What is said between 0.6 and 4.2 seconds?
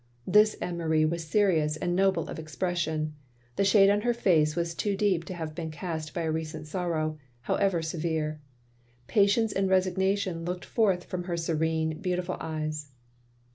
Marie was serious and noble of expression; the shade on her